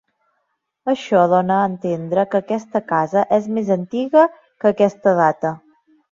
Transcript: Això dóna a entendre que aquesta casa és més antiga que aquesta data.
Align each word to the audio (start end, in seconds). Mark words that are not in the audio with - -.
Això 0.91 1.25
dóna 1.33 1.57
a 1.57 1.67
entendre 1.71 2.23
que 2.31 2.39
aquesta 2.39 2.81
casa 2.91 3.25
és 3.37 3.49
més 3.57 3.69
antiga 3.75 4.23
que 4.63 4.71
aquesta 4.71 5.15
data. 5.21 5.53